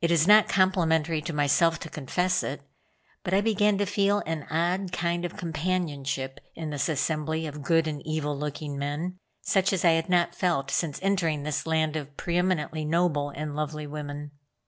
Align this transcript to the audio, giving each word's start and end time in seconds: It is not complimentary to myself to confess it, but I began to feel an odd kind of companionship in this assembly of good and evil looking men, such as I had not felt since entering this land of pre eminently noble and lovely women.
It 0.00 0.12
is 0.12 0.28
not 0.28 0.48
complimentary 0.48 1.20
to 1.22 1.32
myself 1.32 1.80
to 1.80 1.88
confess 1.90 2.44
it, 2.44 2.62
but 3.24 3.34
I 3.34 3.40
began 3.40 3.76
to 3.78 3.86
feel 3.86 4.22
an 4.24 4.44
odd 4.48 4.92
kind 4.92 5.24
of 5.24 5.36
companionship 5.36 6.38
in 6.54 6.70
this 6.70 6.88
assembly 6.88 7.48
of 7.48 7.60
good 7.64 7.88
and 7.88 8.00
evil 8.06 8.38
looking 8.38 8.78
men, 8.78 9.18
such 9.42 9.72
as 9.72 9.84
I 9.84 9.94
had 9.98 10.08
not 10.08 10.36
felt 10.36 10.70
since 10.70 11.00
entering 11.02 11.42
this 11.42 11.66
land 11.66 11.96
of 11.96 12.16
pre 12.16 12.36
eminently 12.36 12.84
noble 12.84 13.30
and 13.30 13.56
lovely 13.56 13.84
women. 13.88 14.30